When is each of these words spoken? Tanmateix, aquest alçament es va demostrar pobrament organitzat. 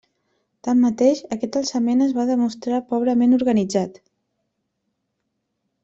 Tanmateix, 0.67 1.19
aquest 1.35 1.59
alçament 1.61 2.01
es 2.07 2.15
va 2.21 2.25
demostrar 2.31 2.81
pobrament 2.95 3.37
organitzat. 3.39 4.03